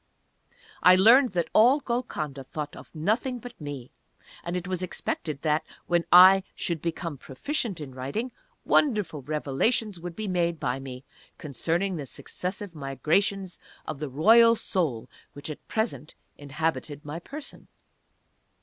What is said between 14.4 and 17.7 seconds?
Soul which at present inhabited my person.